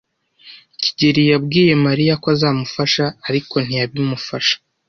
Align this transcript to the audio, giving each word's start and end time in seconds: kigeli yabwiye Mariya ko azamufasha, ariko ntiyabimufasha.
kigeli 0.81 1.21
yabwiye 1.31 1.73
Mariya 1.85 2.13
ko 2.21 2.27
azamufasha, 2.35 3.05
ariko 3.27 3.55
ntiyabimufasha. 3.65 4.55